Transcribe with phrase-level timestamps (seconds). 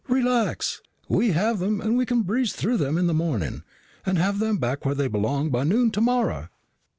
[0.07, 0.81] "Relax!
[1.07, 3.61] We have them and we can breeze through them in the morning
[4.03, 6.49] and have them back where they belong by noon tomorrow."